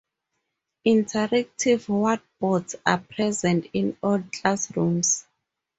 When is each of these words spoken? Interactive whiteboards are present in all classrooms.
Interactive 0.83 1.85
whiteboards 1.85 2.73
are 2.87 2.97
present 2.97 3.67
in 3.71 3.95
all 4.01 4.19
classrooms. 4.41 5.27